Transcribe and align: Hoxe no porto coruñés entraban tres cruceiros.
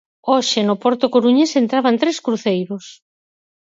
Hoxe 0.31 0.59
no 0.63 0.75
porto 0.83 1.05
coruñés 1.15 1.51
entraban 1.61 1.99
tres 2.01 2.17
cruceiros. 2.25 2.85